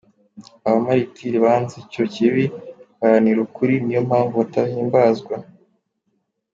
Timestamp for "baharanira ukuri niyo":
2.99-4.01